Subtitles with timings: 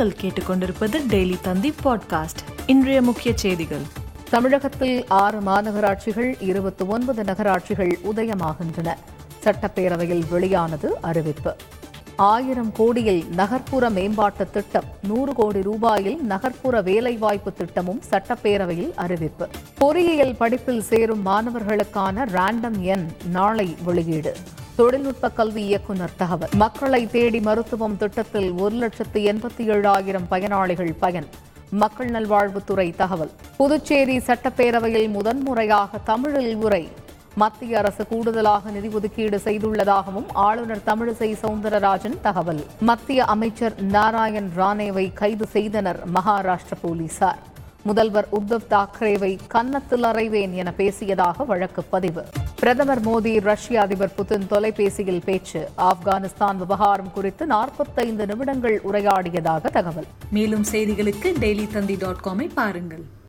[0.00, 2.42] நீங்கள் கேட்டுக்கொண்டிருப்பது டெய்லி தந்தி பாட்காஸ்ட்.
[2.66, 3.80] இன்றைய முக்கிய செய்திகள்.
[4.30, 8.94] தமிழகத்தில் ஆறு மாநகராட்சிகள் இருபத்தி ஒன்பது நகராட்சிகள் உதயமாகின்றன.
[9.44, 11.56] சட்டப்பேரவையில் வெளியானது அறிவிப்பு.
[12.16, 19.48] ஆயிரம் கோடியில் நகர்ப்புற மேம்பாட்டு திட்டம் நூறு கோடி ரூபாயில் நகர்ப்புற வேலைவாய்ப்பு திட்டமும் சட்டப்பேரவையில் அறிவிப்பு.
[19.78, 24.36] பொறியியல் படிப்பில் சேரும் மாணவர்களுக்கான ரேண்டம் எண் நாளை வெளியீடு.
[24.76, 26.48] தொழில்நுட்ப கல்வி இயக்குநர் தகவல்.
[26.54, 31.26] மக்களை தேடி மருத்துவம் திட்டத்தில் ஒரு லட்சத்து எண்பத்தி ஏழாயிரம் பயனாளிகள் பயன்.
[31.70, 33.30] மக்கள் நல்வாழ்வுத்துறை தகவல்.
[33.56, 36.88] புதுச்சேரி சட்டப்பேரவையில் முதன்முறையாக தமிழில் உரை.
[37.34, 42.66] மத்திய அரசு கூடுதலாக நிதி ஒதுக்கீடு செய்துள்ளதாகவும் ஆளுநர் தமிழிசை சவுந்தரராஜன் தகவல்.
[42.80, 47.38] மத்திய அமைச்சர் நாராயண் ராணேவை கைது செய்தனர் மகாராஷ்டிர போலீசார்.
[47.82, 52.24] முதல்வர் உத்தவ் தாக்கரேவை கன்னத்தில் அறைவேன் என பேசியதாக வழக்கு பதிவு.
[52.60, 55.68] பிரதமர் மோடி ரஷ்ய அதிபர் புதின் தொலைபேசியில் பேச்சு.
[55.78, 60.04] ஆப்கானிஸ்தான் விவகாரம் குறித்து நாற்பத்தைந்து நிமிடங்கள் உரையாடியதாக தகவல்.
[60.30, 63.18] மேலும் செய்திகளுக்கு டெய்லி தந்தி டாட் காமை பாருங்கள்.